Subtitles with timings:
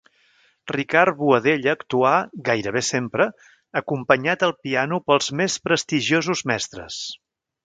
[0.75, 2.13] Ricard Boadella actuà,
[2.49, 3.27] gairebé sempre,
[3.83, 7.03] acompanyat al piano pels més prestigiosos mestres.